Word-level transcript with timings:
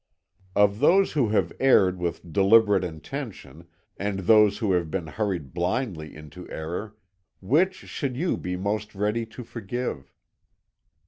"Of 0.55 0.79
those 0.79 1.11
who 1.11 1.29
have 1.29 1.53
erred 1.59 1.99
with 1.99 2.33
deliberate 2.33 2.83
intention 2.83 3.67
and 3.97 4.21
those 4.21 4.57
who 4.57 4.71
have 4.71 4.89
been 4.89 5.05
hurried 5.05 5.53
blindly 5.53 6.15
into 6.15 6.49
error, 6.49 6.95
which 7.39 7.75
should 7.75 8.17
you 8.17 8.35
be 8.35 8.57
most 8.57 8.95
ready 8.95 9.27
to 9.27 9.43
forgive?" 9.43 10.11